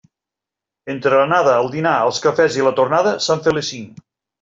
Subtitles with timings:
[0.93, 4.07] Entre l'anada, el dinar, els cafès i la tornada s'han fet les cinc.